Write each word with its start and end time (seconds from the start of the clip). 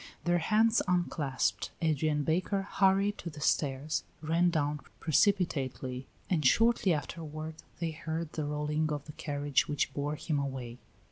Their 0.23 0.39
hands 0.39 0.81
unclasped, 0.87 1.69
Adrian 1.79 2.23
Baker 2.23 2.63
hurried 2.63 3.19
to 3.19 3.29
the 3.29 3.39
stairs, 3.39 4.03
ran 4.19 4.49
down 4.49 4.79
precipitately, 4.99 6.07
and 6.27 6.43
shortly 6.43 6.91
afterward 6.91 7.53
they 7.77 7.91
heard 7.91 8.33
the 8.33 8.45
rolling 8.45 8.91
of 8.91 9.05
the 9.05 9.11
carriage 9.11 9.67
which 9.67 9.93
bore 9.93 10.15
him 10.15 10.39
away. 10.39 10.79